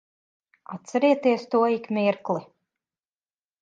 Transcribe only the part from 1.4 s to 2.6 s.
to ik mirkli.